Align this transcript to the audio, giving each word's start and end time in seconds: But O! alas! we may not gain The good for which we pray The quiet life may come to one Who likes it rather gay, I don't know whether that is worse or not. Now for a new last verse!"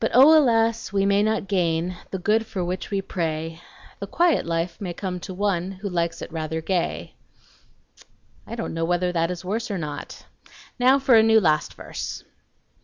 But 0.00 0.10
O! 0.14 0.36
alas! 0.36 0.92
we 0.92 1.06
may 1.06 1.22
not 1.22 1.46
gain 1.46 1.96
The 2.10 2.18
good 2.18 2.44
for 2.44 2.64
which 2.64 2.90
we 2.90 3.00
pray 3.00 3.60
The 4.00 4.08
quiet 4.08 4.44
life 4.46 4.80
may 4.80 4.92
come 4.92 5.20
to 5.20 5.32
one 5.32 5.70
Who 5.70 5.88
likes 5.88 6.22
it 6.22 6.32
rather 6.32 6.60
gay, 6.60 7.14
I 8.48 8.56
don't 8.56 8.74
know 8.74 8.84
whether 8.84 9.12
that 9.12 9.30
is 9.30 9.44
worse 9.44 9.70
or 9.70 9.78
not. 9.78 10.26
Now 10.76 10.98
for 10.98 11.14
a 11.14 11.22
new 11.22 11.40
last 11.40 11.74
verse!" 11.74 12.24